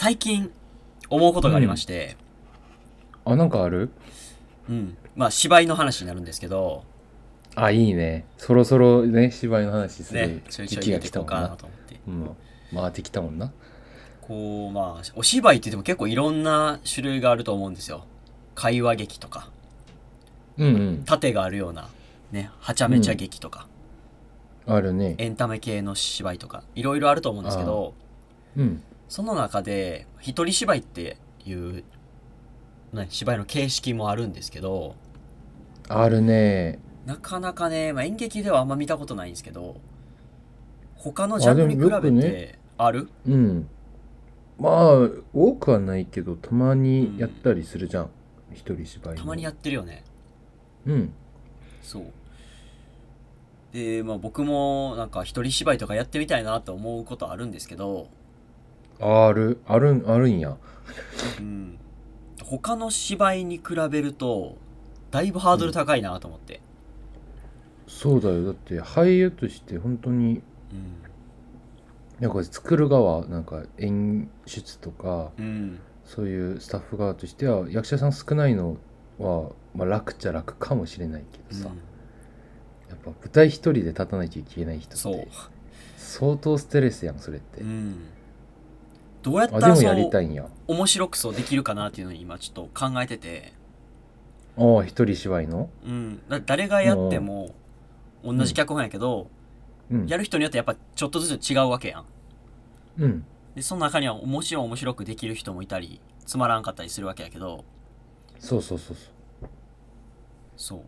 [0.00, 0.52] 最近
[1.10, 2.16] 思うことがありまして、
[3.24, 3.90] あなんかある？
[4.68, 4.96] うん。
[5.16, 6.84] まあ、芝居の話になるんですけど、
[7.56, 8.24] あいいね。
[8.36, 11.48] そろそろね芝居の話すねる、ちょいちょい時期が入れていこうかな。
[11.48, 12.00] 来たもんなと思って。
[12.06, 12.10] う
[12.76, 12.80] ん。
[12.80, 13.52] 回ってきたもんな。
[14.20, 18.04] こう、まあ、お芝居って言っても結構いろんな種類があると思うんですよ。
[18.54, 19.50] 会話劇とか、
[20.58, 21.02] うんうん。
[21.06, 21.88] 盾があるような、
[22.30, 23.66] ね、はちゃめちゃ劇とか、
[24.64, 25.16] あるね。
[25.18, 27.94] エンタメ系の芝居とか、いろいろあると思うんですけど、
[28.56, 31.84] うんその中で、一人芝居っていう、
[32.92, 34.94] ね、芝居の形式もあるんですけど、
[35.88, 36.78] あるね。
[37.06, 39.80] なかなかね、まあ、演劇ではあんま見たことないんですけど、
[40.94, 43.08] 他のジャンルに比べてある？
[43.26, 43.68] うん。
[44.58, 48.10] まあ多くはないけどたまにやったりするじゃん、
[48.52, 50.04] 一人芝居たまにやってるよね。
[50.84, 51.12] うん。
[51.80, 52.04] そう。
[53.72, 58.08] で、まあ僕もなんか一人芝居とかやってみたいなと思うことあるんですけど、
[59.00, 60.56] あるあるんあるんや
[61.38, 61.78] うん。
[62.44, 64.56] 他の芝居に比べると、
[65.10, 66.60] だいぶハードル高いなと思って。
[67.86, 70.98] そうだよだって俳優として本当にうん。
[72.20, 75.78] なんか作る側なんか演出とかうん。
[76.04, 78.78] そういうスタッフ側としては役者さん少ないの
[79.18, 81.68] は、まあ、楽っちゃ楽かもしれないけどさ、
[82.88, 85.28] やっぱ舞台一人で立たなきゃいけない人そうって。
[85.98, 88.06] 相当ストレスやんそれって、うん。
[89.22, 90.46] どうやったらそうりたいんや。
[90.66, 93.52] 面白くそうできるかなっていうのに今ちょっと考えてて、
[94.56, 95.70] ああ一人芝居の？
[95.84, 96.20] うん。
[96.28, 97.54] だ誰がやっても
[98.24, 99.28] 同じ脚本やけど、
[99.90, 100.06] うん。
[100.06, 102.04] やる人によってやっぱちょっとずつ違うわけやん。
[102.98, 103.24] うん。
[103.54, 107.64] で、その中にはもちろん面白くできる人もいたり、つまらんかったりするわけやけど、
[108.38, 109.08] そうそうそうそ
[110.56, 110.80] そう。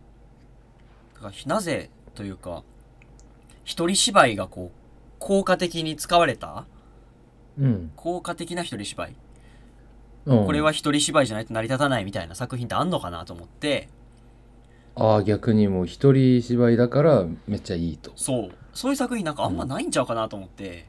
[1.15, 2.63] だから、なぜというか、
[3.63, 4.77] 一人芝居がこう、
[5.19, 6.65] 効果的に使われた
[7.95, 9.15] 効果的な一人芝居。
[10.25, 13.89] うん、これは一人芝居じゃないと成り立たないみたいな作品ってあんのかなと思って、
[14.95, 18.11] ああ逆にもう一人芝居だからめっちゃいいと。
[18.15, 18.51] そう。
[18.73, 20.85] そういう作品なんかあんまないんちゃうかなと思って、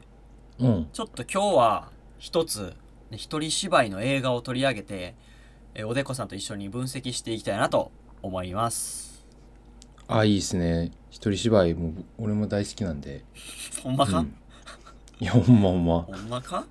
[0.59, 0.87] うん。
[0.91, 2.73] ちょっと今日は一つ、
[3.09, 5.15] ね一人芝居の映画を取り上げて、
[5.75, 7.91] えおでこさんと一緒に分析していきたいなと
[8.21, 9.25] 思います。
[10.07, 10.91] ああいいっすね。
[11.09, 13.23] 一人芝居も俺も大好きなんで。
[13.83, 14.35] ほんまか、うん
[15.23, 16.65] いやほんまほんまほんまか？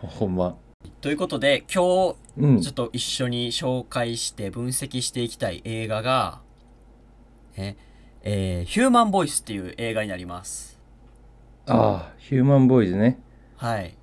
[0.00, 0.54] ほんま
[1.00, 6.40] ということで今うん日ちょっと一緒に紹介して分析していきたい映画が、
[7.56, 7.76] ね
[8.22, 10.78] えーヒューマンボイスっていう映画になります。
[11.66, 13.18] ああヒューマンボーイズね
[13.56, 13.96] はい。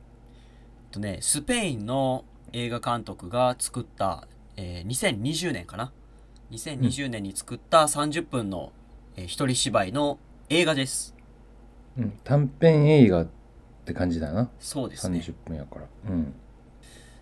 [0.91, 4.27] とね、スペインの映画監督が作った、
[4.57, 5.93] えー2020年かな
[6.51, 8.71] ?2020 年に作った30分の、
[9.15, 10.17] えー一人芝居の
[10.49, 11.15] 映画です。
[11.97, 13.25] うん短編映画
[13.83, 15.19] って感じだなそうですね。
[15.19, 16.33] 30分やからうん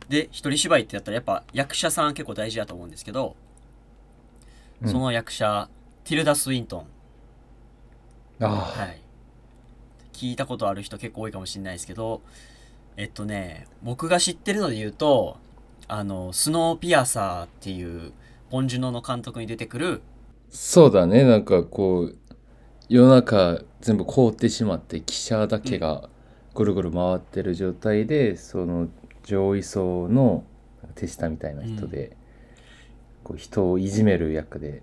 [0.09, 3.35] で、一人芝居ってやったらやっぱ役者さん結構大事だと思うんですけど、
[4.81, 5.69] うんその役者、
[6.03, 6.79] ティルダ・スウィント
[8.39, 8.45] ン。
[8.45, 9.01] あはい。
[10.11, 12.21] 聞いたことある人結構多いかもしれないですけど、
[12.97, 15.37] えっとね、僕が知ってるので言うと、
[15.87, 18.11] あの、スノーピアサーっていう、
[18.49, 20.01] ポンジュノの監督に出てくる、
[20.49, 22.17] そうだねなんかこう
[22.89, 26.09] 世の中全部凍ってしまって汽車だけが
[26.53, 28.87] ぐるぐる回ってる状態で、その
[29.23, 30.43] 上位層の
[30.95, 32.15] 手下みたいな人で、
[33.23, 34.81] こう人をいじめる役で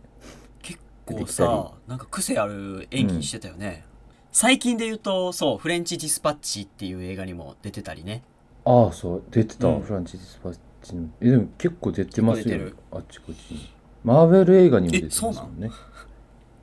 [0.62, 3.84] 結構さ、なんか癖ある演技してたよね。
[4.30, 8.22] 最近で言うと、そう、フレンチ・ディスパッチっていう映画にも出てたりね。
[8.64, 9.80] ああそう出てた、うん。
[9.80, 13.70] フレンチ・ディスパッチのえでも結構出てますよあっちこっちに。
[14.04, 15.70] マーベル映画にも出てますもえそうんね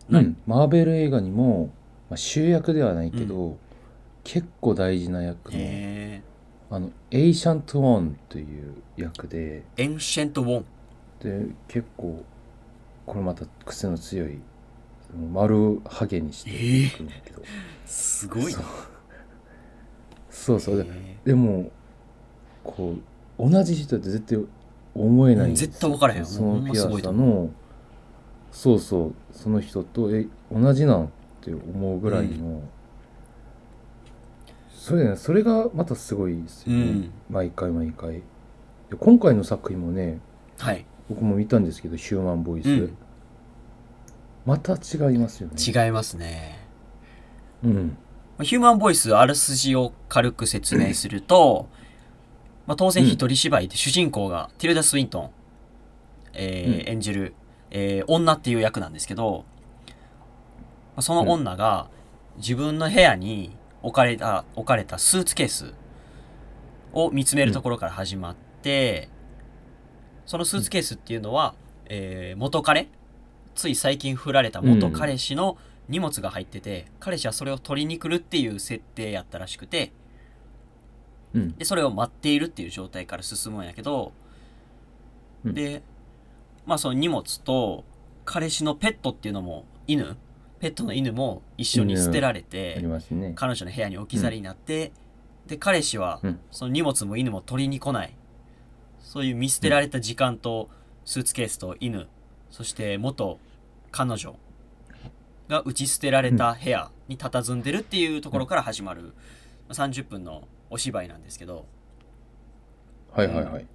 [0.10, 0.38] なうん。
[0.46, 1.72] マーベル映画にも、
[2.10, 3.58] まあ、主役ではないけど、
[4.26, 6.22] 結構大事な役のへ
[6.70, 10.66] あのエイシャント・ワンという役でーエンシェント・ワン。
[11.22, 12.26] で結構
[13.06, 14.40] これまた癖の強い
[15.08, 16.50] その丸ハゲにして
[16.98, 17.42] くるんだけど、
[17.86, 18.60] すごいな。
[20.30, 20.60] そう。
[20.60, 21.72] そうでへでも
[22.64, 22.96] こ
[23.38, 24.44] う同じ人って絶対
[24.96, 25.68] 思えないんですよ。
[25.68, 26.26] 絶対分からへん。
[26.26, 27.50] そほんまのピアサすごいと思の
[28.52, 29.14] そうそう。
[29.32, 31.10] その人とえ同じなんっ
[31.42, 32.64] て思うぐらいの、
[34.86, 35.16] それね。
[35.16, 37.12] それがまたすごいですよね、うん。
[37.32, 38.22] 毎回毎回。
[38.92, 40.20] で今回の作品もね
[40.60, 40.86] はい。
[41.10, 42.98] 僕も見たんですけど「ヒューマンボイス」うん。
[44.46, 45.56] また違いますよね。
[45.58, 46.68] 違いますね。
[47.64, 47.98] うん。
[48.38, 51.68] まあヒューマンボイス、あらすじを軽く説明すると、
[52.68, 55.30] まあ、当然一人芝居で主人公がティルダ・スウィントン、
[56.34, 56.90] えーうん。
[56.90, 57.34] 演じる、
[57.72, 59.46] えー女っていう役なんですけど、
[59.88, 59.94] ま
[60.98, 61.88] あその女が
[62.38, 65.74] 自分の部屋に置かれた、置かれたスーツケース
[66.92, 69.10] を見つめるところから始まって、
[70.26, 71.54] そのスーツケースっていうのは、
[71.86, 72.88] えー元彼
[73.54, 79.94] つい最近振られた元彼氏の荷物が入ってて、彼氏はそれを取りに来るっていう設定やったらしくて
[81.36, 81.56] うん。
[81.56, 84.14] でそれを待っているっていう状態から進むんやけど、
[85.46, 85.54] うん。
[85.54, 85.84] で
[86.66, 87.84] まあその荷物と
[88.24, 90.18] 彼氏のペットっていうのも犬
[90.66, 92.82] ペットの犬も一緒に捨てられあて
[93.12, 93.34] ね。
[93.36, 94.92] 彼女の部屋に置き去りになって、
[95.46, 96.40] で彼氏はうん。
[96.50, 98.16] その荷物も犬も取りに来ない。
[99.00, 100.70] そういう見捨てられた時間と
[101.06, 102.08] スーツケースと犬
[102.50, 103.40] そして元
[103.92, 104.36] 彼女
[105.48, 109.10] が打ち捨てられた部屋に佇んでるっていうところから始まるま
[109.70, 111.68] あ30分のお芝居なんですけど。
[113.12, 113.68] はいはいはい。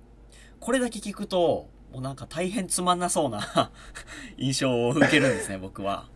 [0.58, 3.70] これだけ聞くともうなんか大変つまんなそうな
[4.37, 6.08] 印象を受けるんですね僕は。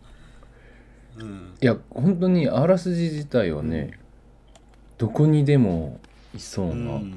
[1.17, 3.97] うん、いや本当にあらすじ自体はね、
[4.97, 5.99] どこにでも
[6.35, 7.15] いそうな、うん。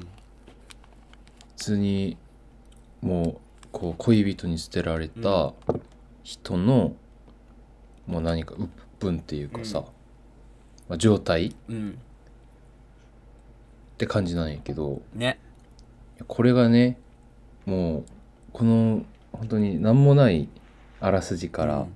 [1.57, 2.17] 普通に
[3.01, 3.37] もう
[3.71, 5.53] こう恋人に捨てられた
[6.23, 6.95] 人の、
[8.07, 8.69] もう何か鬱
[8.99, 9.85] 憤っていうかさ、うん。
[10.89, 11.99] まあ、状態っうん、
[13.97, 15.39] て感じなんやけどね。
[16.27, 16.97] これがね
[17.65, 18.05] もう
[18.51, 20.49] この本当に何もない
[20.99, 21.93] あらすじから、うん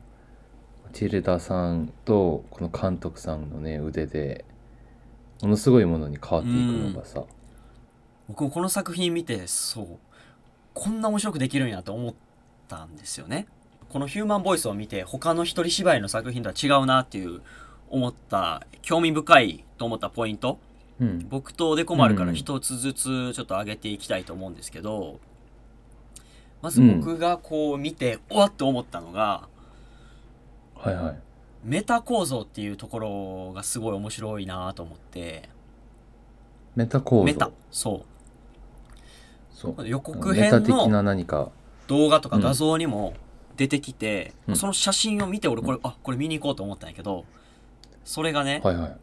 [0.94, 4.46] チルダさんとこの監督さんのね腕で
[5.42, 6.56] ものすごいものに変わっていく
[6.94, 7.24] のがさ、
[8.30, 9.88] 僕もこの作品見てそう
[10.74, 12.14] こんな面白くできるんやと思っ
[12.68, 13.48] たんですよね。
[13.90, 17.42] この「ヒューマンボイス」を見て他の一人芝居の作品とは違うなっていう
[17.90, 20.58] 思った興味深いと思ったポイント。
[21.00, 21.28] うん。
[21.30, 24.56] 僕とデコマルから一つずつちょっと上げていきたいと思うん。
[24.56, 25.20] ですけど、
[26.62, 29.48] まず僕がこう見て、おわっと思ったのが
[30.84, 31.20] はいはい。
[31.64, 35.50] メタ構造っていうところがすごい面白いなと思って。
[36.76, 37.24] メタ構造。
[37.24, 37.52] メタ。
[37.72, 38.06] そ
[39.52, 39.82] そう。
[39.82, 41.52] う予告メ編のタ的な何か。
[41.88, 43.14] 動画とか画像にも
[43.56, 44.56] 出てきて、うん。
[44.56, 47.26] その写真を見て俺これ、あこれ見に行こうと思ったんやけど
[48.04, 48.98] それがね、はいはい。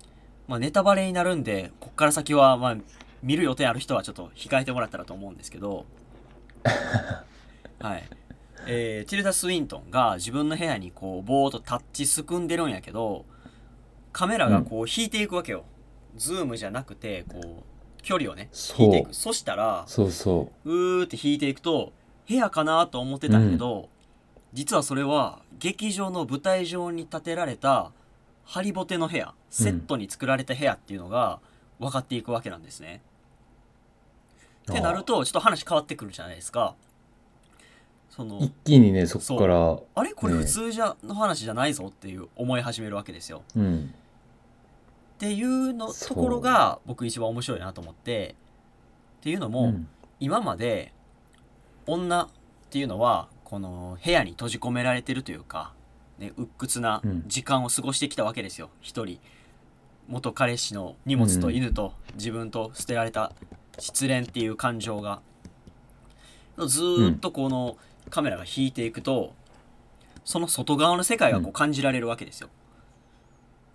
[0.49, 2.77] まあ、ネタバレになるんでこっから先はまあ
[3.23, 5.87] 見る予定ある人はちょっと控えてもらったらと思うんですけど。
[7.81, 8.20] はい
[8.67, 13.25] えーティルダ・スウィントンが自分の部屋にこうぼーっとタッチすくんでるんやけど
[14.13, 15.65] カメラがこう引いていくわけよ、
[16.17, 19.15] ズームじゃなくてこう距離をね引いていく。
[19.15, 20.71] そしたらそうそう。
[21.03, 21.93] ーって引いていくと
[22.29, 23.89] 部屋かなと思ってたけど、
[24.53, 27.93] 実はそれは劇場の舞台上に建てられた
[28.45, 31.41] ハリボテの部屋セットに作られた部屋っていうのが
[31.79, 33.03] 分かっていくわけなんですね。
[34.69, 36.75] うってなるとちょっと話変わってくるじゃないですか。
[38.11, 40.13] その一気にねそこからあれ？
[40.13, 40.41] これね。
[40.41, 43.43] 普通じゃの話じゃないぞっていう思い始めるわけですよ。
[43.57, 43.95] うん。
[45.15, 48.35] っていうのところが僕一番面白いなと思って
[49.21, 49.89] っていうのも、うん。
[50.19, 50.93] 今まで
[51.87, 52.29] 女っ
[52.69, 55.73] ていうのはこの部屋に閉じ込められてるというか、
[56.19, 57.25] ね、鬱屈なうん。
[57.27, 58.71] 時間を過ごしてきたわけですよ。
[58.81, 59.21] 一人。
[60.09, 63.33] 元彼氏の荷物と犬と自分と捨てられた
[63.79, 65.21] 失恋っていう感情が。
[66.67, 67.79] ずーっとこの
[68.09, 69.35] カメラが引いていくと
[70.25, 72.49] その外側の世界がこう感じられるわけですよ。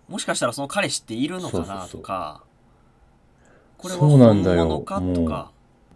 [0.08, 2.42] もしかしたらその彼氏っているのかなとか
[3.78, 4.66] これはそうなん本だよ。
[4.66, 5.50] 物かとか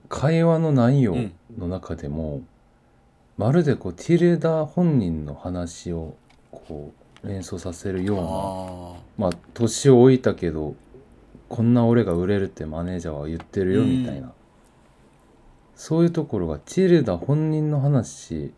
[0.09, 1.33] 会話の内容うん。
[1.59, 2.43] の中でも、
[3.37, 6.15] まるでこうティルダ本人の話を
[6.51, 6.93] こ
[7.25, 10.75] う連想させるようなあまあ年を置いたけど
[11.49, 14.33] こんな俺が売れるってマネージャーは言ってるようんみたいな、
[15.81, 18.53] そういうところがティルダ本人の話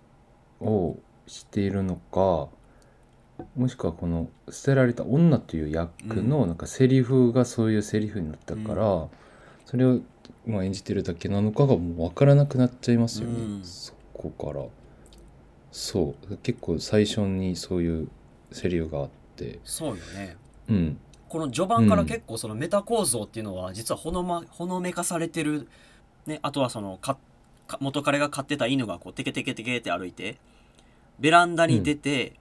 [0.60, 0.96] を
[1.28, 2.48] しているのか
[3.54, 9.08] もしくはこの捨てられた女という役のなんかセリフがそういうセリフになったから、
[9.66, 10.00] それを
[10.46, 13.64] まあ演じてるだけなのかがもう分からなくなっちゃいますよね、うん。
[13.64, 14.64] そこから。
[15.70, 16.36] そう。
[16.38, 18.08] 結構最初にそういう
[18.50, 19.60] セリフがあって。
[19.62, 20.36] そうよね。
[20.68, 20.98] うん。
[21.28, 25.68] この序盤から結構そのメタ構造っていうのは実はほの,、ま、ほのめかされてる、
[26.26, 27.16] ね、あとはそのか
[27.66, 30.36] か元彼が飼ってた犬がこうテケテケテケって歩いて
[31.18, 32.34] ベランダに出て、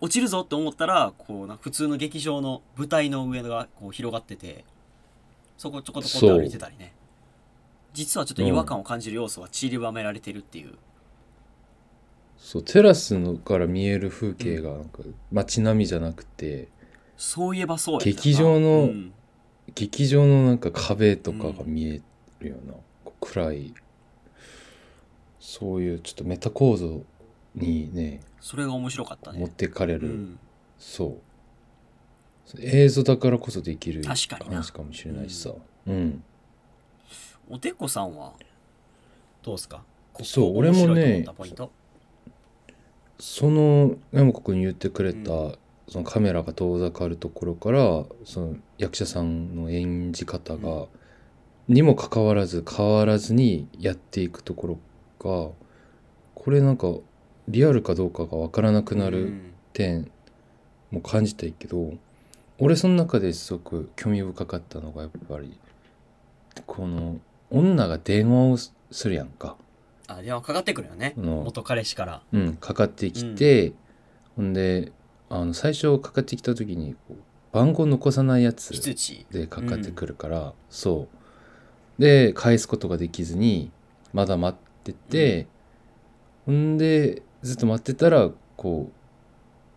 [0.00, 4.64] 落ちるぞって思ったらこうな普通の劇場の舞台の上がこう広がってて
[5.56, 6.92] そこちょこちょこって歩いてたりね。
[7.94, 10.74] 実はちょっと違和感を感じる要素が散りばめられてるっていう、
[12.38, 15.00] そうテラスのから見える風景がなんか
[15.32, 16.68] 街並みじゃなくて
[17.16, 19.12] そういえばそう劇場のうん。
[19.74, 22.00] 劇場のなんか壁とかが見え
[22.40, 22.74] るような、
[23.20, 23.74] 暗い
[25.40, 27.02] そういうちょっとメタ構造
[27.54, 30.38] にねそれが面白かった持っね、てかれる、うん、
[30.78, 32.60] そう。
[32.60, 34.38] 映像だからこそできる話か
[34.82, 35.52] もしれないしさ。
[35.86, 36.22] うん。
[37.50, 38.32] おてこさんは？
[39.42, 39.82] どうですか？
[40.22, 41.26] そう俺もね
[43.18, 50.86] その山子君言ってくれた、うそのカメラが遠ざかるところからその役者さんの演じ方が、
[51.68, 54.78] にもかかわらず変わらずにやっていくところ
[55.20, 55.50] が
[56.34, 56.94] これなんか
[57.48, 59.32] リアルかどうかが分からなくなる
[59.72, 60.10] 点
[60.90, 61.92] も感じたいけど
[62.58, 65.58] 俺その中ですごく興味深かったのがやっぱり
[66.66, 67.18] この
[67.50, 68.58] 女が電話を
[68.90, 69.56] するやんか。
[70.06, 71.14] あ電話かかってくるよね。
[71.16, 72.22] 元彼氏から。
[72.32, 73.72] うん、かかってきて、
[74.36, 74.92] ほんで
[75.30, 76.96] あの最初かかってきた時に
[77.52, 78.70] 番号残さないやつ
[79.30, 81.17] でかかってくるから、そう
[81.98, 83.70] で返すことができずに
[84.12, 85.46] まだ待ってて、
[86.46, 88.90] ほんでずっと待ってたらこ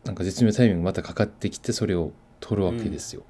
[0.04, 3.24] うなんか絶妙タイミングまたかかってきてそれを取るわけですよ、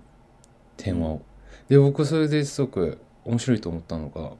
[0.78, 1.22] 電話を。
[1.70, 4.32] で僕それですごく面白いと思ったのが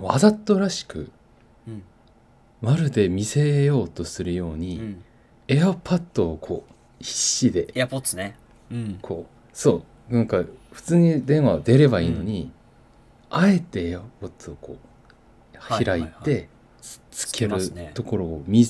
[0.00, 1.10] わざとらしく
[1.66, 1.82] うん。
[2.60, 5.04] まるで見せようとするよううに、ん。
[5.48, 8.36] エアパッドをこう必死でエアポッツね。
[8.70, 8.98] うん。
[9.02, 12.50] こうそうなんか普通に電話出ればいいのに、
[13.30, 16.48] あえてエアポッドをこうはい開いて
[16.80, 17.56] つつける
[17.94, 18.66] ところを見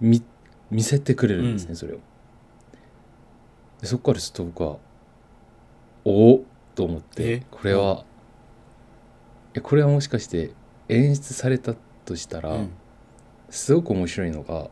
[0.00, 0.22] 見
[0.70, 1.76] 見せてくれるんですね、うん。
[1.76, 1.98] それを。
[3.80, 4.76] でそこからちょっと僕は
[6.04, 6.44] おお
[6.74, 7.42] と思ってえ？
[7.50, 8.04] これは、
[9.54, 10.52] えこれはもしかして
[10.88, 12.70] 演出されたとしたら、うん。
[13.48, 14.68] すごく面白いのが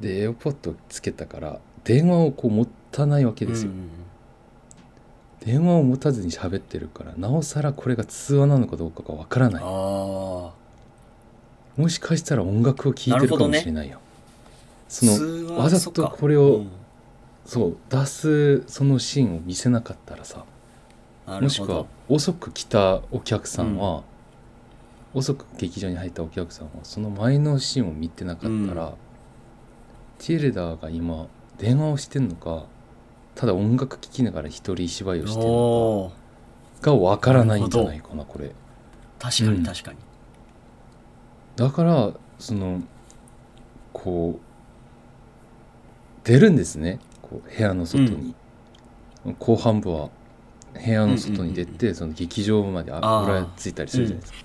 [0.00, 3.88] でエアポッドつけたから電話をこう持たないわけですよ、うん
[5.44, 9.62] 電話を持たずに喋ってるからなおさらこれが通話なのかどうかがわからない。
[9.64, 9.66] あ
[11.76, 14.00] もしかしたら音楽を聴いてるかもしれないよ、あ
[14.88, 16.70] そのわざとこれをうん。
[17.44, 20.46] そう出すそのシーンを見せなかったらさ
[21.26, 24.02] なもしくは遅く来たお客さんは、
[25.12, 28.92] 遅く劇場に入ったお客さんはその前のシーンを見てなかったら、うん。
[30.18, 31.26] ティルダーが今
[31.58, 32.64] 電話をしてんのか
[33.34, 36.12] ただ音楽聴きながら一人芝居をしてるの
[36.80, 38.52] かがわからないんじゃないかなこれ。
[39.18, 39.60] 確かうん。
[39.60, 39.98] に確かに。
[41.56, 42.82] だからその
[43.92, 47.00] こう出るんですね。
[47.22, 48.34] こう部屋の外に、
[49.38, 50.10] 後半部は
[50.74, 53.26] 部屋の外に出て、その劇場までああー。
[53.26, 54.38] ぐらついたりするじゃないですか、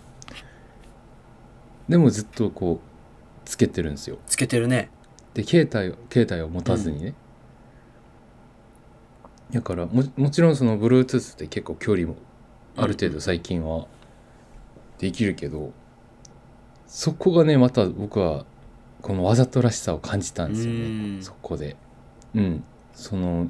[1.88, 2.89] でもずっとこう
[3.46, 4.17] つけてるんですよ。
[4.27, 4.89] つけてるね。
[5.34, 7.13] で携帯を携帯を持たずにね、
[9.51, 12.15] だからももちろんその Bluetooth って結構距離も
[12.75, 13.88] ある程度最近は
[15.00, 15.72] できるけど、
[16.88, 18.46] そこがねまた僕は
[19.01, 21.18] このわざとらしさを感じたんですようん。
[21.18, 21.75] ねそこで。
[22.36, 22.63] うん。
[22.94, 23.48] その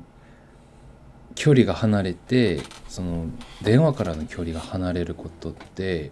[1.35, 3.25] 距離が離れてその
[3.61, 6.11] 電話からの距離が離れることって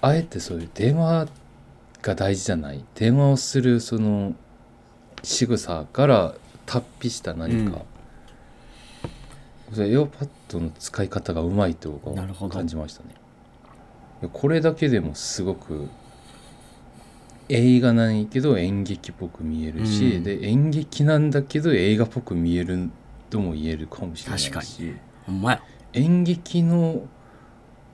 [0.00, 1.28] あえてそういう電話
[2.02, 2.84] が大事じゃない。
[2.94, 4.34] 電話をするその
[5.22, 6.34] 仕草から
[6.66, 7.82] 達筆した何か、
[9.78, 13.14] エアパッドの使い方がうまいと僕は感じましたね。
[14.32, 15.88] これだけでもすごく
[17.48, 20.24] 映画ないけど演劇っぽく見えるし、うん。
[20.24, 22.90] で演劇なんだけど映画っぽく見える
[23.30, 24.94] とも言えるかもしれないし。
[25.94, 27.02] 演劇の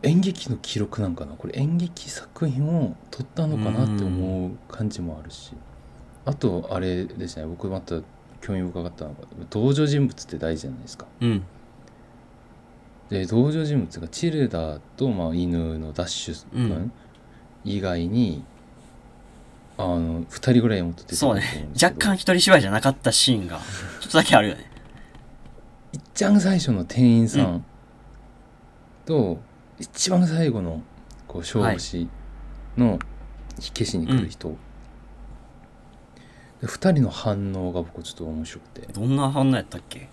[0.02, 1.35] 演劇の記録なんかな？
[1.35, 5.52] これ演劇作品を撮ったのかなって思う感じもあるし。
[6.25, 7.47] あとあれですね。
[7.47, 8.00] 僕また
[8.40, 9.16] 興味深かったのが
[9.50, 11.06] 登場人物って大事じゃないですか。
[11.20, 11.42] うん
[13.11, 16.93] で登場人物がチルダーと、まあ、犬のダッシュ君うん。
[17.65, 18.45] 以外に、
[19.77, 21.69] あの2人ぐらいも出てそうね。
[21.81, 23.59] 若干一人芝居じゃなかったシーンが
[24.00, 24.71] ちょっとだけあるよね。
[25.93, 27.45] いっちゃん最初の店員さうん。
[27.57, 27.65] ん
[29.07, 29.38] と、
[29.79, 30.83] 一番最後の
[31.27, 32.09] こう勝負師
[32.77, 32.99] の
[33.59, 34.57] 火消しに来る人、
[36.61, 38.93] で2人の反応が僕ちょっと面白くて。
[38.93, 40.09] どんな反応やったっけ？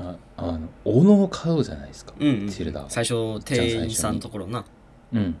[0.00, 4.64] ああの斧を買うじゃないですか、うん、うん、チルダー最初店員さんのところな。
[5.12, 5.36] うん。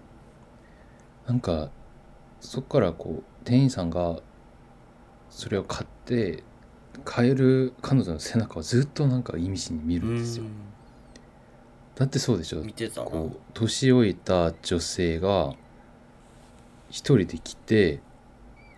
[1.26, 1.70] なんか
[2.40, 4.20] そこからこう店員さんが
[5.28, 6.42] それを買って
[7.04, 10.44] 買える彼女の背中をずっとなんか意味深に見るんですよ。
[11.94, 12.62] だってそうでしょ？
[12.62, 13.06] 見てたな。
[13.06, 15.54] こう年老いた女性が
[16.88, 18.00] 一人で来て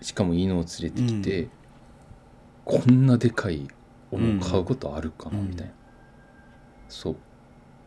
[0.00, 1.48] しかも犬を連れてきて、
[2.64, 3.68] こんなでかい斧
[4.16, 5.72] を買うことあるかな、うんみたいな。
[6.88, 7.16] そう。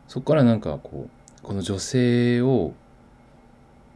[0.08, 2.74] そこからなんかこうこの女性を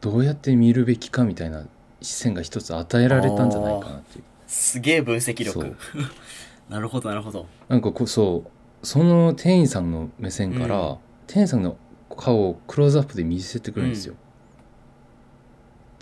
[0.00, 1.66] どうやって見るべきかみたいな
[2.00, 4.24] 視線が一つ与えられたんじゃないかなっていう。
[4.46, 5.76] すげえ分析力。
[6.68, 7.46] なるほどなるほど。
[7.68, 10.96] なんかこうそうその店員さんの目線から、うん。
[11.26, 11.76] 天さんの
[12.16, 14.14] 顔をクローズアップで見せてくるんですよ、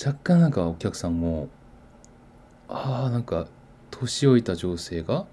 [0.03, 1.49] 若干なんかお客さんも
[2.67, 3.47] ああなんか
[3.91, 5.27] 年老いた女性が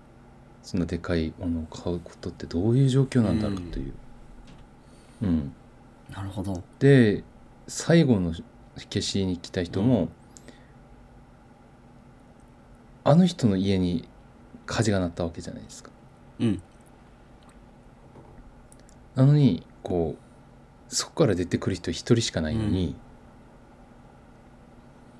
[0.65, 3.93] そんなでかいものを買うことってどういう状況なんだろうという。
[5.21, 5.53] うん、
[6.11, 6.63] なるほど。
[6.79, 7.23] で
[7.67, 8.33] 最後の
[8.75, 10.09] 消しに来た人も、
[13.03, 14.09] あの人の家に
[14.65, 15.91] 火事が鳴ったわけじゃないですか。
[16.39, 16.61] うん。
[19.13, 22.95] なのにこうそこから出てくる人一人しかないのに、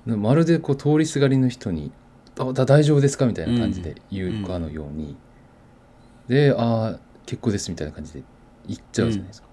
[0.06, 1.92] まるでこう通りすがりの人に
[2.36, 5.16] 「あだ大丈夫ですか?」みたいな感じで言うかのように、
[6.28, 8.22] で「ああ結構です」みたいな感じで
[8.66, 9.48] 言っちゃうじゃないですか、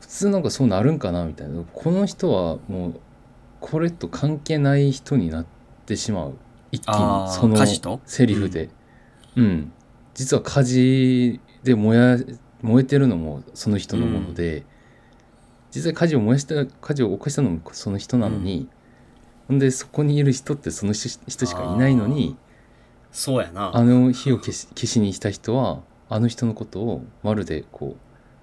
[0.00, 1.62] 普通なんかそうなるんかなみたいな。
[1.72, 3.00] この人はもう
[3.60, 5.46] これと関係ない人になっ
[5.86, 6.34] てしまう。
[6.70, 8.68] 一気にそのセリフで。
[9.36, 9.72] うん、
[10.14, 12.18] 実は火事で燃や
[12.62, 14.64] 燃えてるのもその人のもので、
[15.70, 18.68] 実際火事を燃やした火事を起こしたのもその人なのに、
[19.48, 22.36] ほんでそこにいる人ってその人人しかいないのに
[23.14, 23.70] そうやな。
[23.74, 25.80] あの火を消し消しにした人は
[26.10, 27.96] あの人のことをまるでこう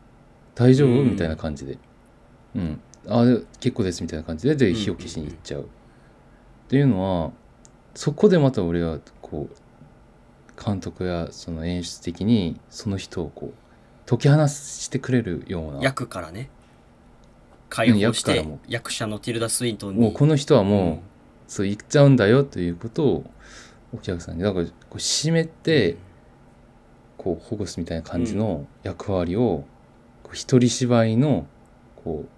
[0.56, 1.12] 「大丈夫?」うん。
[1.12, 1.78] みたいな感じで
[2.56, 3.26] 「うん、あ
[3.60, 4.76] 結構です」みたいな感じででうん。
[4.76, 5.64] 火を消しに行っちゃう。
[5.64, 5.66] っ
[6.70, 7.32] ていうのは
[7.94, 15.82] そこでまた俺はこう監督やその演出的にその人をこう解き放してくれるような。
[15.82, 16.50] 役からね。
[17.70, 20.02] 解放して役者のティルダ・スウィントンに。
[20.02, 21.00] もうこの人はもう、うん。
[21.48, 23.32] そう言っちゃうんだよということを
[23.94, 24.44] お客さんに。
[24.44, 25.98] だからこう締めて
[27.18, 29.66] こう保護すみたいな感じの役割を、
[30.24, 31.46] こう一人芝居の
[32.04, 32.30] こう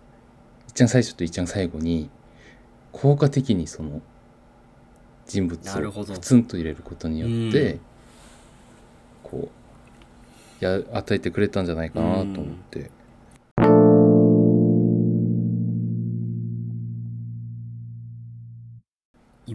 [0.69, 2.09] 一番最初と一番最後に
[2.91, 4.01] 効果的にその
[5.27, 7.79] 人物をプツンと入れることによって、うん。
[9.23, 9.49] こ
[10.61, 12.91] うや与えてくれたんじゃないかなと思って。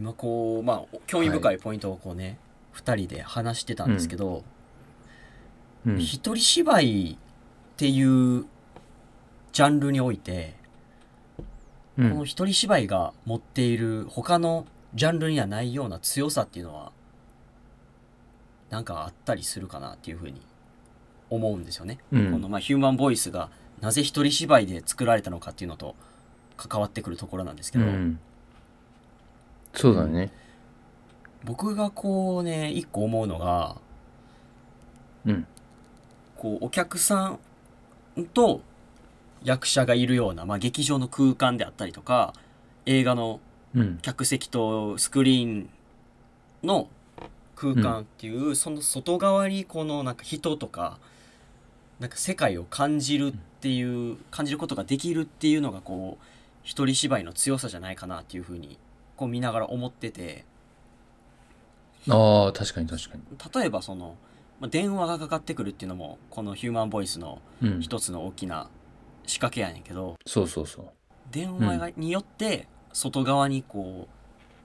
[0.09, 2.37] 今こうまあ興味深いポイントをこうね、
[2.71, 4.43] 二人で話してたんですけど、
[5.85, 5.99] うん。
[5.99, 7.17] 一人芝居っ
[7.77, 8.45] ていう
[9.51, 10.55] ジャンルにおいて、
[11.97, 12.09] うん。
[12.11, 16.91] この一人芝居が持っている他のジャンルにはないような強さっていうのは
[18.71, 20.41] なんかあったりするかなっていうふうに
[21.29, 21.99] 思うんですよね。
[22.11, 22.31] うん。
[22.31, 23.49] このまあヒューマンボイスが
[23.81, 25.95] なぜ一人芝居で作られたのかっていうのと
[26.57, 28.19] 関わってくるところなんですけど、うん
[29.73, 30.31] そうだね。
[31.45, 33.77] 僕がこうね一個思うのが
[35.25, 35.47] うん。
[36.37, 37.37] こうお客さ
[38.17, 38.61] んと
[39.43, 42.33] 役者がいるような、まあ、劇場の空間であったりとか
[42.85, 43.39] 映画の
[43.75, 43.99] うん。
[44.01, 45.69] 客席とスクリーン
[46.63, 46.87] の
[47.55, 50.97] 空間っていう、その外側にこのなんか人とか
[51.99, 56.25] なんか世界を感じるっていう感じることができるっていうのがこう
[56.63, 58.79] 一人芝居の強さじゃないかなっていうふうに
[59.19, 60.45] こう見ながら思ってて
[62.09, 63.23] ああ確かに確かに。
[63.53, 64.15] 例えばその、
[64.61, 68.69] まあ、電話がかかってくるっていうのもこのヒューマンボイスのうん、一つの大きな
[69.25, 70.85] 仕掛けやねんけどそうそうそう。
[71.31, 74.07] 電話がによって外側にこ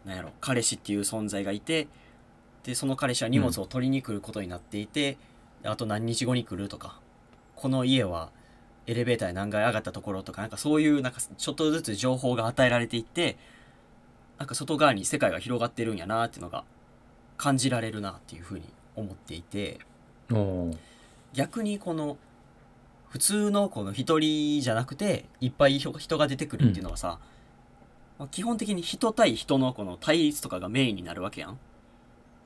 [0.04, 1.88] うなんやろ彼氏っていう存在がいて
[2.62, 5.18] でその彼氏は荷物を取りに来ることになっていて、
[5.62, 7.00] であと何日後に来るとか
[7.56, 8.30] この家は
[8.86, 13.36] エレベーターで何階上がったところとかなんかそういうなんかちょっとずつ情報が与えられていって
[14.38, 16.64] なんか外側に世界が広がってるんやなっていうのが
[17.36, 18.64] 感じられるなっていうふうに
[18.96, 19.78] 思っていて
[21.32, 22.16] 逆にこの
[23.08, 27.20] 普通のこの一人じゃなくていっぱい人人が出てくるっていうのはさ、
[28.18, 31.58] まあ基本的に人対人のこの対立とかがメインになるわけやん。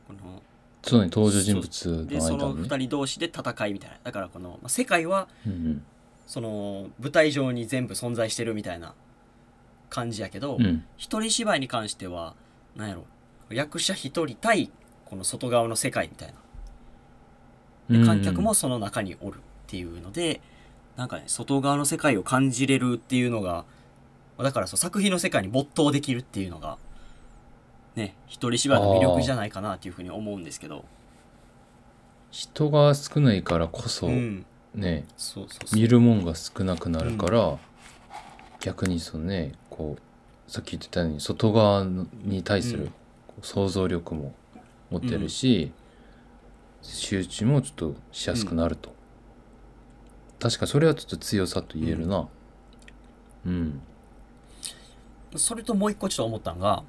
[0.06, 0.42] この
[0.82, 2.68] そうね登場人物でそのの間のね。
[2.68, 5.82] 2人同士で戦いみたいなだからこの、まあ、世界はうんうん
[6.26, 8.94] その舞台上に全部存在してるみたいな
[9.88, 10.84] 感じやけど、うん。
[10.96, 12.34] 一人芝居に関しては
[12.76, 13.04] なんやろ
[13.50, 14.70] 役者一人対
[15.04, 16.34] この外側の世界みたい
[17.88, 17.98] な。
[17.98, 20.42] で観客もその中におるっていうので
[20.96, 23.64] なんかね外側の世界を感じれるっていうのが
[24.38, 26.76] だからそう作品の世界に没頭できるっていうのが
[27.96, 30.84] ね一人芝居の魅力じゃないかなっていうふうに思うんですけど。
[32.30, 34.44] 人が少ないからこそ、うん。
[34.74, 35.06] ね
[35.72, 37.58] 見るもんが少なくなるから、
[38.60, 42.84] 逆にそのねこうさっき言ってたように外側に対すうん。
[42.86, 42.90] る
[43.42, 44.34] 想像力も
[44.90, 45.70] 持ってるし、
[46.82, 48.92] 集中もちょっとしやすくなると、
[50.40, 52.26] 確かそれはちょっと強さと言えるな。
[53.46, 53.80] うん。
[55.36, 56.82] それともう一個ちょっと思ったのが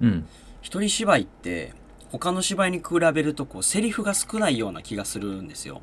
[0.00, 0.28] うん。
[0.62, 1.72] 一人芝居って
[2.12, 5.80] 他の芝居に比べるとこうセリフが少ないような気がするんですよ。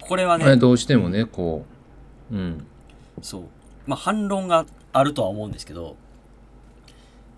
[0.00, 1.64] これはねどうしてもねこ
[2.30, 2.66] ううん
[3.22, 3.42] そう。
[3.86, 5.96] まあ反論があるとは思うんですけど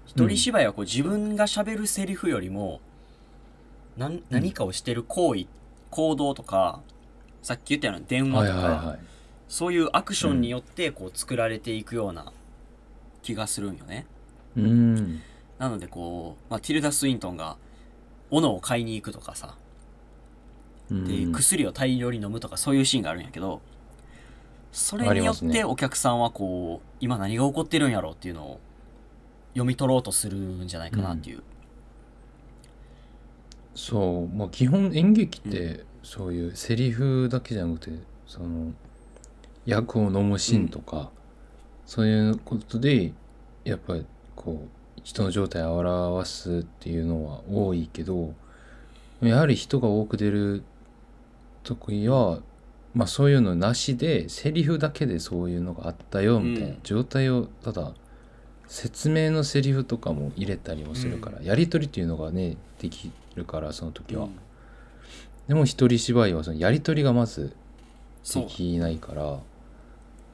[0.07, 2.81] 一人芝居はこう自分が喋るセリフよりも
[3.97, 5.47] なん何かをしてる行為
[5.91, 6.81] 行動とか
[7.43, 8.99] さっき言ったような電話はいとか、はいはい。
[9.49, 12.33] そういうアクションによってこう作られていくような
[13.23, 14.07] 気がするんよね。
[14.57, 15.21] うん。
[15.59, 17.57] なのでこう、まあ、ティルダ・スウィントンが
[18.31, 19.57] 斧を買いに行くとかさ
[20.91, 21.05] うん。
[21.05, 23.61] で薬を大量に飲むとかそういうシーンがあるんやけど
[24.73, 28.61] それによってお客さんはこう今何が起こってるんやろうっていうのを
[29.53, 31.43] 読み取ろうとするんじゃないかなっていう。
[33.75, 37.93] そうまあ基本演劇ってそういうセリフだけじゃなくて
[38.27, 38.73] その
[39.65, 41.11] 役を飲むシーンとか、
[41.87, 43.13] そういうことで
[43.65, 48.35] やっぱりこう人の状態を表すっていうのは多いけど
[49.23, 50.63] やはり人が多く出る
[51.63, 52.41] 時は
[52.95, 56.79] まあそういうのなしでセリフだけでそういうのがあったよみたいなうん。
[56.83, 57.93] 状態をただ
[58.67, 64.31] 説明のセリフとかも入れたりもするから、やり取りっていうのがねできるからその時は、うん。
[65.49, 67.55] でも一人芝居はそのやり取りがまず
[68.35, 69.39] できないから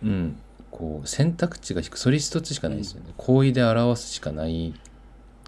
[0.02, 0.06] う。
[0.06, 0.36] ん。
[0.70, 4.74] こう選択肢がそれ一つしかないですよね、行為で表すしかない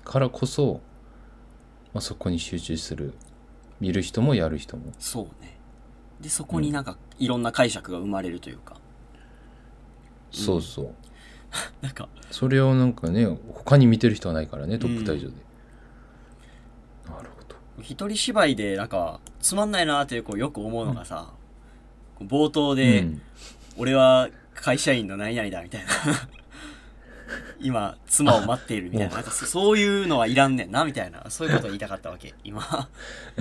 [0.02, 0.80] からこそ、
[1.92, 3.12] まあ、そこに集中する。
[3.80, 4.92] 見る人もやる人も。
[4.98, 5.57] そうね
[6.20, 8.76] でそこになんかいろんな解釈が生まれるというか、
[10.30, 10.94] そうそう。
[11.80, 12.08] なんか。
[12.30, 15.34] それをなんかね他に見てる人はないからねトップ退場で、
[17.06, 17.56] なるほど。
[17.82, 21.32] 一人芝居でなんかつまんないなってこうよく思うのがさ、
[22.20, 23.22] 冒頭で、うん。
[23.76, 25.88] 俺は会社員の何々だみたいな。
[27.60, 29.14] 今妻を待っているみたいな。
[29.14, 31.24] なんかそそういうのはいらんねんなみたいな。
[31.30, 32.88] そういうことを言いたかったわけ今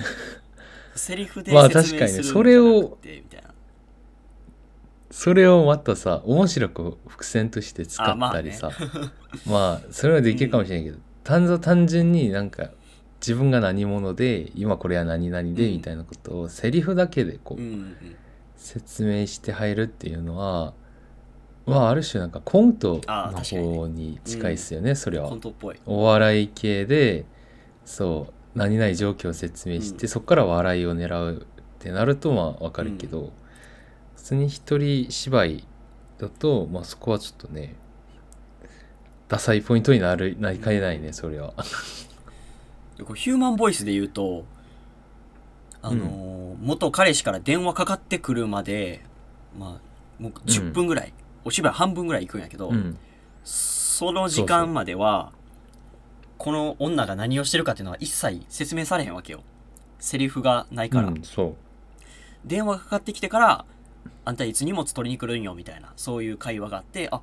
[0.98, 2.12] セリフでまあ説明確かに。
[2.18, 3.48] ねそれをみたいな
[5.10, 8.70] それをまたさ面白く伏線として使ったりさ
[9.46, 12.70] まあ それはできるかもしれないけど、単純単純になんか
[13.20, 15.72] 自分が何者で今これは何々でうん。
[15.72, 17.62] みたいなことをセリフだけでこう、
[18.56, 20.74] 説明して入るっていうのは
[21.66, 25.28] まあある種なんかコントの方に近いですよねそれは。
[25.28, 25.76] コントっぽい。
[25.86, 27.24] お笑い系で
[27.84, 30.08] そう何々状況を説明して、うん。
[30.08, 33.32] そこから笑いを狙うってなるとまあわかるけど、
[34.16, 35.64] 普通に一人芝居
[36.18, 37.76] だと、まあ、そこはちょっとね
[39.28, 41.54] ダサいポイントになるなりかねないねそれは。
[43.14, 44.44] ヒューマンボイスで言うと
[45.80, 49.04] あのー元彼氏から電話かかってくるまで
[49.56, 51.12] まあもう10分ぐらい、
[51.44, 52.98] お芝居半分ぐらい行くんやけど、うん。
[53.44, 55.32] その時間までは
[56.38, 59.42] この女が何をしてるかっていうのは一切説明されへんわけよ。
[59.98, 61.56] セリフがないから、うんそう。
[62.44, 63.64] 電話がかかってきてから
[64.24, 65.92] あんたいつ荷物取りに来るんよみたいな。
[65.96, 67.20] そういう会話があってあ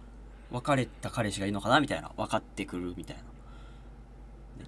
[0.51, 3.23] 別れた彼氏がいるのかなみたいな分かってくるみたいな。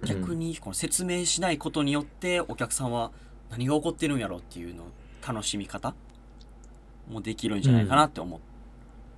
[0.00, 3.10] で逆にこの説明しないことによってお客さんは
[3.50, 4.84] 何が起こってるんやろっていうの
[5.26, 5.94] 楽しみ方
[7.10, 8.40] もできるんじゃないかなって思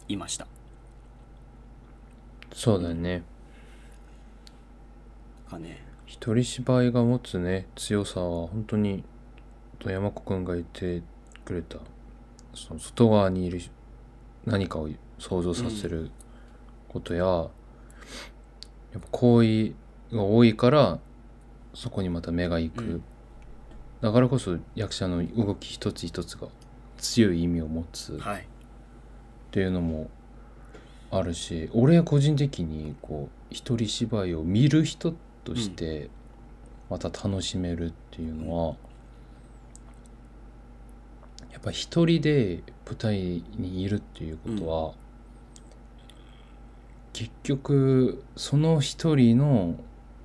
[0.09, 0.47] いました、
[2.53, 3.23] そうだね
[5.51, 5.83] かね。
[6.07, 9.05] 一人芝居が持つね強さは本当に
[9.79, 11.03] と山子くんが言って
[11.45, 11.79] くれた。
[12.55, 13.61] その外側にいる
[14.45, 16.11] 何かを想像させる
[16.89, 19.73] ことや、やっぱ行為
[20.13, 20.99] が多いから
[21.75, 23.03] そこにまた目が行く、うん。
[24.01, 26.49] だからこそ役者の動き一つ一つが
[26.99, 28.15] 強い意味を持つ。
[28.15, 28.47] っはい。
[29.53, 30.11] ていうのも
[31.11, 35.15] あるし俺は個人的にこう一人芝居を見る人
[35.51, 36.11] として
[36.89, 38.77] また楽しめるっていうのは、
[41.51, 44.93] やっぱ一人で舞台にいるっていうことは、
[47.13, 49.75] 結局その一人の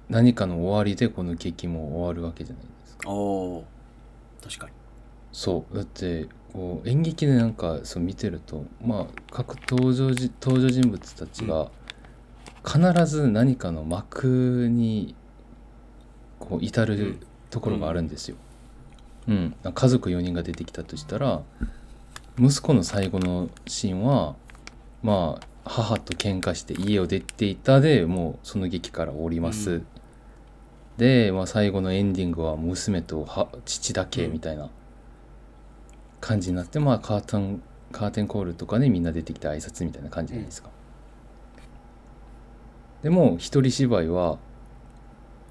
[0.09, 3.09] 何かの終わりでこの劇も終わるわけじゃないですか。
[4.43, 4.73] 確かに。
[5.31, 5.75] そう。
[5.75, 11.71] だってこう演劇でなんかそう見てるとまあ各登場じ登場人物たちが
[12.65, 15.15] 必ず何かの幕に
[16.39, 17.19] こう至るうん
[17.51, 18.35] ところがあるんですよ。
[19.27, 21.41] うん、家族4人が出てきたとしたら
[22.37, 24.35] 息子の最後のシーンは
[25.01, 29.71] まあ母と喧嘩して家を出ていたでもうその劇から降ります。
[29.71, 29.87] うん
[30.97, 34.69] で、まあ、最後のエンディングは娘とは父だけみたいな
[36.21, 40.69] 感じになって、まあカーテンカーテンコールとかでみんな出てきて挨拶みたいな感じじゃないですか。
[43.03, 44.37] でも一人芝居は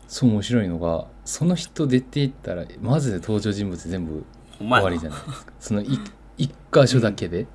[0.09, 4.24] そう面白いのがその人出ていったらまずで登場人物全部
[4.59, 5.52] 終わりじゃないですか。
[5.61, 5.98] そのい
[6.37, 7.46] 一箇所だけで、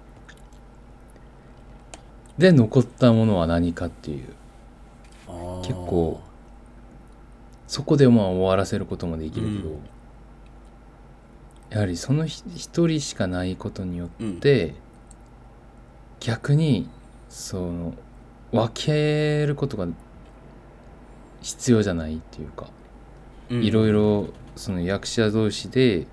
[2.38, 4.34] で残ったものは何かっていう。
[5.62, 6.22] 結構
[7.68, 9.80] そこでまあ終わらせることもできるけど、うん。
[11.70, 14.40] やはりそのひ一人しかないことによっうん。
[14.40, 14.74] て、
[16.20, 16.90] 逆に
[17.30, 17.94] その
[18.52, 19.88] 分けることが
[21.42, 22.68] 必要じゃないっていうか、
[23.50, 23.64] うん。
[23.64, 26.08] いろいろその役者同士で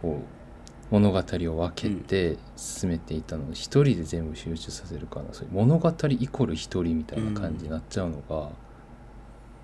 [0.00, 1.22] こう物語を
[1.58, 8.50] 分けて進めていたのを一人で全部集中させるからそういう物語イコール一人みたいな感じになっちゃうのが、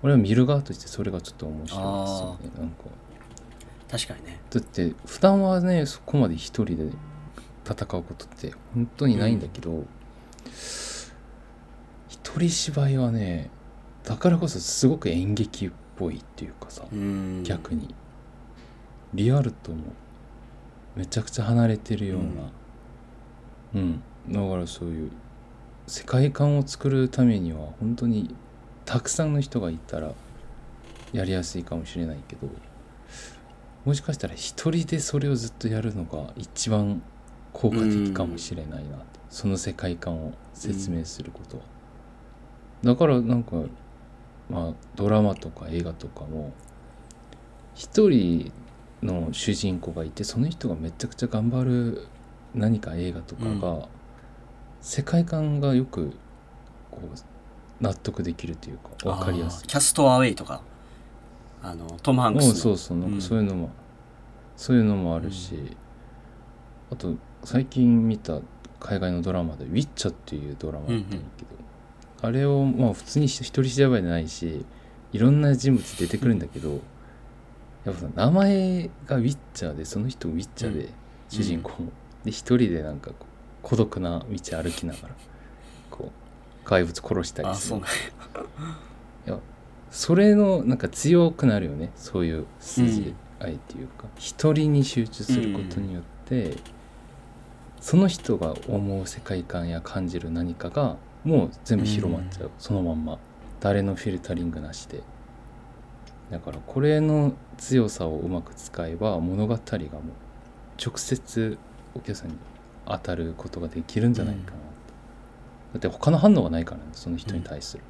[0.01, 2.75] 俺は見る側としてそれがちょっと面白いですよねなんか。
[3.91, 4.39] 確かにね。
[4.49, 6.89] だって普段はねそこまで一人で
[7.65, 9.85] 戦うことって本当にないんだけど、
[12.35, 13.49] 一人芝居はね
[14.03, 17.43] だからこそすごく演劇っぽいっていうかさ、うん。
[17.43, 17.93] 逆に。
[19.13, 19.77] リアルとも
[20.95, 23.81] めちゃくちゃ離れてるような。
[23.81, 25.11] うん、だからそういう
[25.87, 28.35] 世界観を作るためには本当に
[28.85, 30.13] たくさんの人がいたら
[31.11, 32.47] やりやすいかもしれないけど
[33.85, 37.01] もしかしたら一人でそれをずっとやるのが一番
[37.53, 39.19] 効果的かもしれないなって。
[39.29, 41.63] その世界観を説明することは、
[42.83, 43.55] だからなんか
[44.49, 46.53] まあドラマとか映画とかも
[47.75, 48.51] 一人
[49.03, 52.07] の主人公がいてその人がめちゃくちゃ頑張る
[52.53, 53.87] 何か映画とかが、
[54.81, 56.13] 世界観がよく
[56.89, 59.67] こう納得できるというか分かりやすい。
[59.67, 60.61] キャストアウェイとか。
[61.61, 63.15] あのトム・ハンクスそうそうなんうん。
[63.17, 63.69] かそういうのも、
[64.57, 65.77] そういうのもあるし、
[66.91, 68.39] あと最近見た
[68.79, 71.49] 海外のドラマで「ウィッチャー」っていうドラマだったんだけど、
[72.21, 74.65] あれをまあ普通に一人芝居じゃないし
[75.13, 76.81] いろんな人物出てくるんだけど、
[77.85, 80.89] やっぱさ名前がウィッチャーでその人ウィッチャーで、うん。
[81.29, 81.91] 主人公も、
[82.25, 83.11] で一人でなんか
[83.61, 85.15] 孤独な道歩きながら
[85.89, 87.77] こう怪物殺したりする。
[87.77, 89.41] あそうなん
[89.91, 91.91] それのなんか強くなるよね。
[91.95, 94.05] そういう筋合いっていうか。
[94.17, 96.57] 一、人に集中することによって、
[97.79, 103.17] その人が思う世界観や感じる何かがもう全部広まっちゃう、そのまんま。
[103.59, 105.03] 誰のフィルタリングなしで。
[106.31, 110.01] だからこれの強さをうまく使えば物語がもう
[110.83, 111.57] 直接
[111.95, 112.35] お客さんに
[112.85, 114.57] 当たることができるんじゃないかな、
[115.73, 117.83] だって他の反応がないからねその人に対する、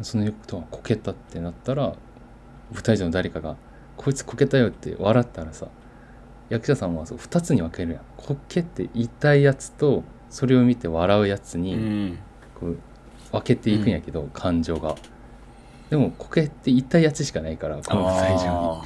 [0.00, 1.94] その人がこけたってなったら
[2.72, 3.56] 舞台上の誰かが
[3.98, 5.66] 「こいつこけたよ」って笑ったらさ
[6.48, 8.02] 役者さんはそう2つに分けるやん。
[8.16, 12.18] こけって言いたいやつとそれを見て笑うやつうにん
[12.60, 12.78] こう
[13.32, 14.94] 分けていくんやけど、感情が。
[15.88, 18.48] でもこけって言いたいやつしかないからこの舞台上に。
[18.48, 18.82] あ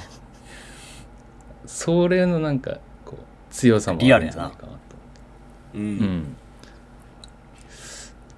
[1.67, 4.79] それのなんかこう強さもあるんじゃないかなと。
[5.75, 5.87] ーううん。
[6.21, 6.37] ん。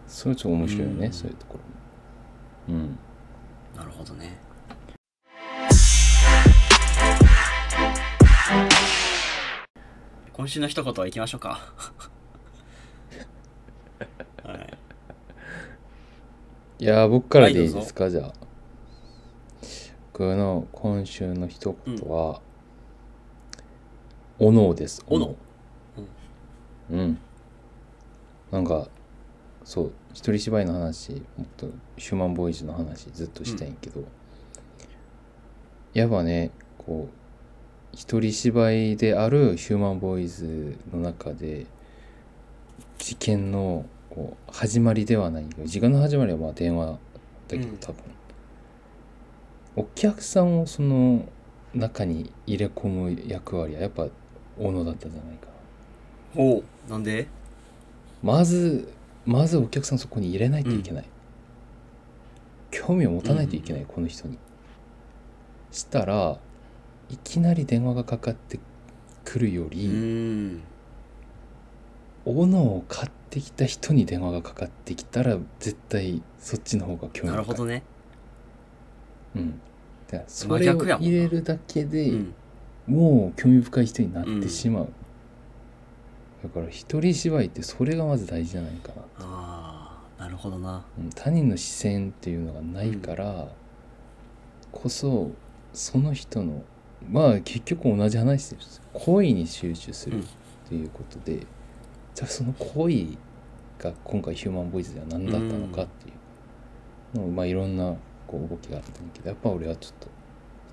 [0.08, 1.12] それちょっと面白いよね、うん。
[1.12, 1.58] そういうとこ
[2.68, 2.80] ろも。
[2.80, 2.98] うん。
[3.76, 4.38] なるほどね。
[10.32, 11.60] 今週の一言はいきましょうか
[14.44, 14.78] はい
[16.78, 18.32] いやー僕からでいいですか、じゃあ。
[20.12, 22.40] 僕の今週の一言は
[24.38, 25.36] 「おのですおの
[26.90, 27.18] うん。
[28.50, 28.88] なんか
[29.64, 34.04] そう一人芝居の話もっとヒューマンボーイズの話ずっとしたいんやけど、
[35.92, 41.66] やっぱねこう一人芝居であるヒューマンボーイズの中で
[42.98, 43.84] 事件の
[44.16, 46.98] こう始まりではないけど時間の始まりはまあ電話だ
[47.50, 47.76] けどうん。
[47.76, 48.02] 多分、
[49.76, 51.28] お客さんをその
[51.74, 54.08] 中に入れ込む役割はやっぱ
[54.58, 55.48] 小野だったんじゃないか。
[56.34, 57.28] なおうなんで？
[58.22, 58.90] まず
[59.26, 61.04] まずお客さんそこに入れないといけない、
[62.70, 64.38] 興味を持たないといけない、この人に。
[65.70, 66.38] したら
[67.10, 68.58] いきなり電話がかかって
[69.24, 70.62] くるようり、ん
[72.26, 77.30] 斧を買ってきた人に電話がかかってきたら絶対そっちの方が興味深い。
[77.30, 77.82] なるほどね。
[79.36, 79.60] うん、
[80.08, 82.34] だからそ真れを入れるだけで、うん。
[82.86, 84.88] もう興味深い人になってしまう、
[86.42, 89.02] だから一人芝居ってそれがまず大事じゃないかな。
[89.20, 90.84] ああなるほどな。
[90.98, 91.10] うん。
[91.10, 93.48] 他人の視線っていうのがないから
[94.72, 95.30] こそ
[95.72, 96.62] その人の
[97.10, 100.26] まあ結局同じ話です恋に集中するっ
[100.68, 101.46] ていうことで、
[102.16, 103.18] じゃあその恋
[103.78, 106.12] が今回ヒューマンボイスでは何だったのかってい
[107.14, 107.18] う。
[107.18, 107.94] のを、まあいろんな
[108.26, 109.92] こう動きがあったんだけどやっぱ俺はちょっ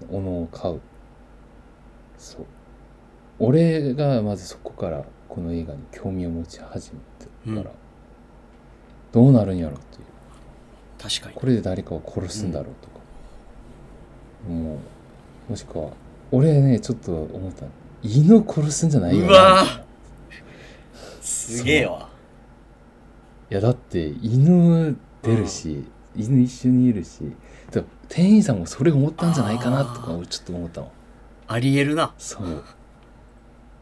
[0.07, 0.79] と斧を買う。
[2.17, 2.45] そう。
[3.39, 7.25] 俺がまずそこからこの映画に興味を持ち始めて
[7.61, 7.77] から、うん。
[9.11, 10.03] どうなるんやろっていう。
[10.97, 11.35] 確かに。
[11.35, 12.99] これで誰かを殺すんだろうとか、
[14.47, 14.75] も
[15.49, 15.91] うもしくは
[16.31, 17.65] 俺ねちょっと思った
[18.01, 19.83] 犬を殺すんじゃないよなうわ
[21.43, 22.09] すげえわ。
[23.49, 27.19] やだって犬出るし、犬一緒にいるし
[27.71, 30.91] で店員さんもそれ思ったんじゃないかなとかちょっと思ったの
[31.47, 32.13] ありえるな。
[32.17, 32.63] そう。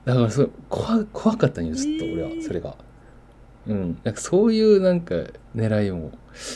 [0.06, 2.76] だからそれ怖怖かったんよずっと俺はそれが。
[3.68, 4.00] うん。
[4.04, 5.16] なんかそういうなんか
[5.56, 6.12] 狙いも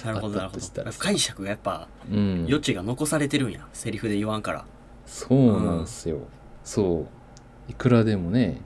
[0.05, 0.91] あったとしたら。
[0.91, 2.45] 解釈がやっぱうん。
[2.47, 4.65] 余地が残されてるんやセリフで言わんから。
[5.05, 6.21] そうなんですよ、
[6.63, 7.71] そう。
[7.71, 8.61] いくらでもね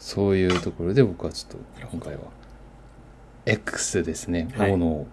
[0.00, 2.22] そういうところで僕はちょっと今回は
[3.44, 4.72] X ですね、はい。
[4.72, 5.06] 大野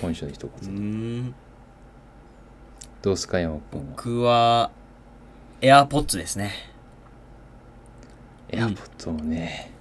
[0.00, 1.34] 今週の一言、ん。
[3.02, 3.86] どうすか山君は？
[3.96, 4.70] 僕は
[5.60, 6.52] エアポッツですね。
[8.48, 9.72] エアポッドもね、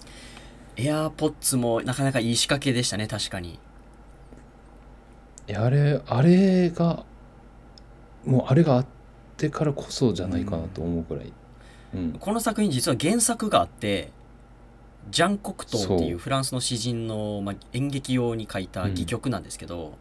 [0.75, 3.60] エアポッツもなかなかいい仕掛けでしたね確かに。
[5.56, 7.06] あれあれが
[8.25, 8.86] もうあれがあっ
[9.38, 11.34] てからこそじゃないかなと思うくらい、うん
[12.19, 14.12] この作品実は原作があって
[15.10, 16.15] ジャン・コクトーっていそう。
[16.15, 19.97] うフランスの詩人の、まあ、演劇用に書いた戯曲なんですけど、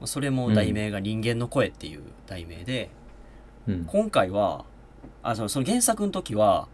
[0.00, 2.90] まあそれも題名が「人間の声」っていう題名で、
[3.66, 3.84] うん。
[3.84, 4.64] 今回は
[5.22, 6.68] あそのその原作の時は、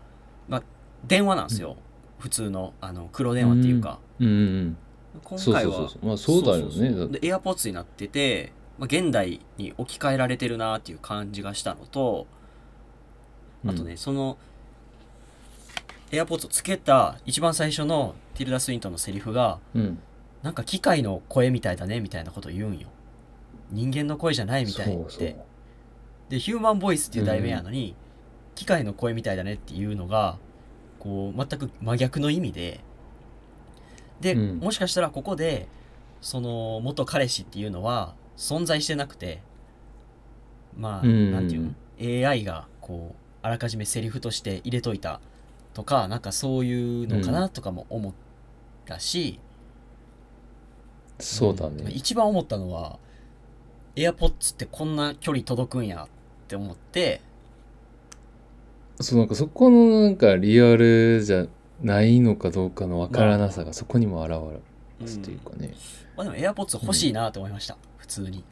[0.49, 0.63] まあ、
[1.07, 1.77] 電話なんですよ、
[2.19, 4.27] 普通のあの黒電話っていうか、うん。
[4.27, 4.77] うん
[5.23, 7.19] 今回はそうまあそうだよね。
[7.19, 12.27] でエアポッツになってて、まあ、現代に置き換えられてるなっていう感じがしたのと
[13.67, 14.37] あとね、その
[16.13, 19.99] エアポッツをつけた一番最初のティルダ・スウィントンのセリフがうん。
[20.43, 22.89] なんか機械の声みたいだねみたいなことを言うんよ。
[23.71, 25.11] 人間の声じゃないみたいって。
[25.11, 25.37] そう
[26.29, 27.95] でヒューマンボイスっていう題名やのに、
[28.55, 30.39] 機械の声みたいだねっていうのが
[30.99, 32.81] こう全く真逆の意味で
[34.21, 34.59] で、うん。
[34.59, 35.67] もしかしたらここで
[36.21, 39.41] その元彼氏っていうのは存在してなくて
[40.77, 41.33] まあ、うん。
[41.33, 41.75] なんていうの
[42.29, 45.21] ？AI がこうあらかじめセリフとして入れといた
[45.75, 48.13] とかなんかそういうのかなとかも思っ
[48.87, 49.39] たし、
[51.21, 52.99] そうだうんね、一番思ったのは
[53.97, 56.09] AirPods ってこんな距離届くんやっ
[56.49, 57.21] て思って
[58.99, 61.47] そうなんかそこのなんかリアルじゃ
[61.83, 64.39] ないのかどうかのわからなさがそこにも現れ
[65.01, 65.75] ますというかね、
[66.17, 68.43] まあでも AirPods 欲しいなと思いました、普通に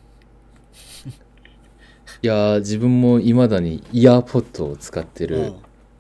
[2.23, 5.57] いやー自分もいまだにイヤーポッドを使ってるうん。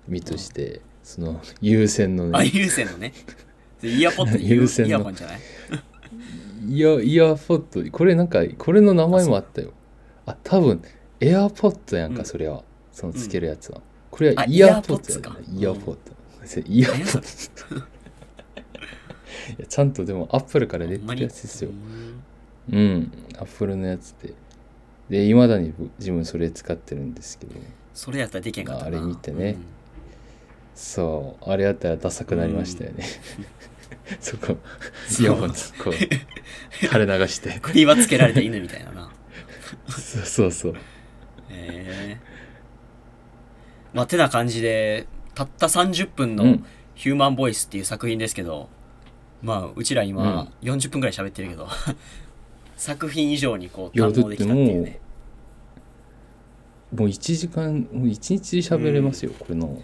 [0.09, 3.13] 身として、その有線のあね有線のね。
[3.81, 4.89] でイヤポッド有線の。
[4.89, 5.39] イヤホンじゃない？
[6.75, 9.73] イヤイヤーポッドこれなんかこれの名前もあったよ。
[10.27, 10.81] あ多分
[11.21, 12.25] エアポッドやんか、うん。
[12.25, 12.63] それは。
[12.93, 13.81] そのつけるやつは、
[14.11, 16.09] これはあイヤーポッドやイヤーポッツか。
[16.39, 17.81] イヤーポッド、それイヤーポッド い
[19.59, 21.71] やちゃんとでもアップルから出てるやつですよ。
[21.71, 24.35] うんうん、アップルのやつで。
[25.12, 27.55] で、いまだに自分それ使ってるんですけど、
[27.92, 28.87] それやったらできへんかったな。
[28.88, 29.59] あれ見てね。
[30.75, 33.05] そう、あれやったらダサくなりましたよね。
[34.20, 34.57] そこ、
[35.20, 35.55] イヤホンこ
[35.90, 37.51] う、垂れ流して。
[37.51, 37.61] うん。
[37.61, 39.12] 首輪つけられた犬みたいなな。
[39.90, 40.72] そうそうそう。
[40.72, 40.77] へ
[41.51, 42.18] え。
[43.92, 48.70] まあてな感じでたった30分のうん「ヒューマンボイス」っていう作品ですけど、
[49.42, 51.68] まあうちら今40分ぐらい喋ってるけど
[52.77, 55.01] 作品以上にこう堪能できたっていうね、
[56.95, 59.81] もう1時間、もう1日喋れますよ、これの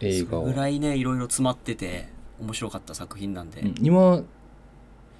[0.00, 0.52] 映画それぐは。
[0.64, 2.08] らいねいろいろ詰まってて
[2.40, 3.74] 面白かった作品なんで、うん。
[3.80, 4.22] 今、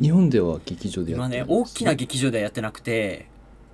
[0.01, 3.27] 日本では劇場でや今ねってるんです大きな劇場ではやってなくて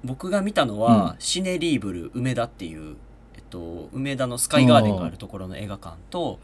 [0.05, 2.96] 僕が見たのは、シネリーブル梅田っていう、
[3.35, 6.38] えっと、梅田のスカイガーデンがあるところの映画館と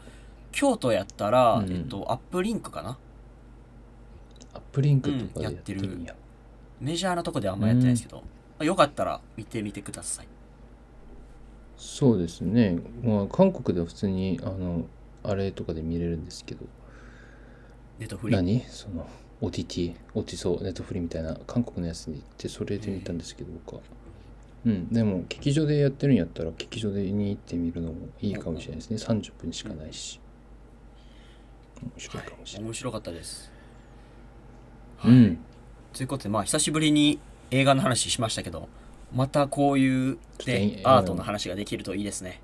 [0.51, 1.71] 京都やったら、うん。
[1.71, 2.97] えっと、アップリンクかな？
[4.53, 6.15] アップリンクとかでやってるってる。
[6.79, 8.23] メジャーなとこではあんまやってないですけど、ま
[8.59, 10.27] あよかったら見てみてください
[11.77, 12.79] そうですね。
[13.03, 14.85] まあ、韓国では普通に、あの、
[15.23, 16.65] あれとかで見れるんですけど、
[17.99, 18.35] ネットフリ？
[18.35, 18.61] 何？
[18.67, 19.07] その
[19.41, 23.81] OTT、OT そう、ネットフリみたいな韓国のやつに行って、それで見たんですけど、僕は。
[24.65, 28.97] うん、でも、劇場でやってるんやったら、劇場でに行ってみるのもいいかもしれないですね。
[28.97, 30.19] 30分しかないし。
[31.81, 32.67] 面白いかもしれない。
[32.69, 33.51] 面白かったです
[35.05, 35.37] うん。
[35.93, 37.19] ということでまあ久しぶりに
[37.51, 38.67] 映画の話しましたけど
[39.13, 42.41] またこういう、ちょっね、とアートの話ができるといいですね。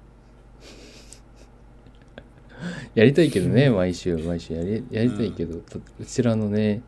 [2.96, 4.54] やりたいけどね、毎週、毎週。
[4.54, 6.82] やりやりたいけど、たうちらのね、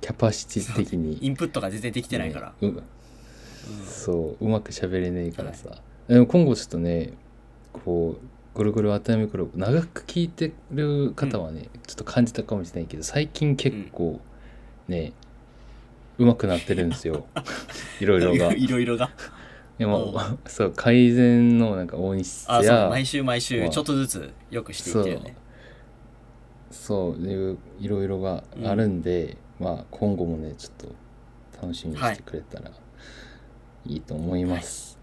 [0.00, 1.18] キャパシティ的に。
[1.20, 2.82] インプットが全然できてないから、ねう
[3.84, 7.12] そううまく喋れねえからさ、でも今後ちょっとね
[7.72, 14.20] こうぐるぐる熱海クラブ長く聞いてる方はね、ちょっと感じたかもしれないけど最近結構
[14.88, 15.27] ね、う
[16.24, 17.26] まくなってるんですよ。
[18.00, 18.52] いろいろが。
[18.52, 19.10] いろいろが。
[19.78, 25.36] でもうそう改善のなんか音質あそうや毎週毎まあ週ちょっとずつよくしていってるよね。
[26.72, 27.22] そう。
[27.22, 30.94] いういろいろがあるんで、まあ今後もねちょっと
[31.62, 32.72] 楽しみにしてくれたら
[33.86, 34.98] いいと思います、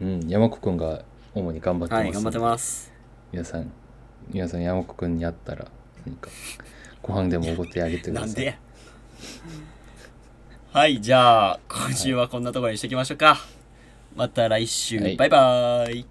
[0.00, 0.28] うん。
[0.28, 1.04] 山子くんが
[1.34, 2.92] 主に頑張ってます、はい頑張ってます。
[3.32, 3.70] 皆さん
[4.28, 5.70] 皆さん山子くんに会ったら
[6.04, 6.30] 何か
[7.02, 8.28] ご飯でもおごってあげてください。
[8.28, 8.58] なんでや
[10.72, 13.38] はいじゃあ今週はこんなところにしておきましょうか。
[14.14, 15.16] また来週、はい。
[15.16, 16.06] バイバーイ